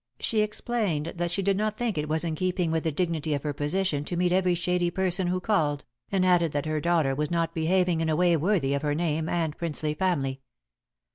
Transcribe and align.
She 0.19 0.41
explained 0.41 1.13
that 1.17 1.29
she 1.29 1.43
did 1.43 1.57
not 1.57 1.77
think 1.77 1.95
it 1.95 2.09
was 2.09 2.23
in 2.23 2.33
keeping 2.33 2.71
with 2.71 2.83
the 2.85 2.91
dignity 2.91 3.35
of 3.35 3.43
her 3.43 3.53
position 3.53 4.03
to 4.05 4.15
meet 4.17 4.31
every 4.31 4.55
shady 4.55 4.89
person 4.89 5.27
who 5.27 5.39
called, 5.39 5.85
and 6.11 6.25
added 6.25 6.53
that 6.53 6.65
her 6.65 6.81
daughter 6.81 7.13
was 7.13 7.29
not 7.29 7.53
behaving 7.53 8.01
in 8.01 8.09
a 8.09 8.15
way 8.15 8.35
worthy 8.35 8.73
of 8.73 8.81
her 8.81 8.95
name 8.95 9.29
and 9.29 9.55
princely 9.59 9.93
family. 9.93 10.41